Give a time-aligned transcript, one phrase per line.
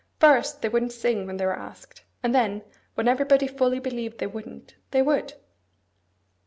[0.19, 2.63] First, they wouldn't sing when they were asked; and then,
[2.95, 5.35] when everybody fully believed they wouldn't, they would.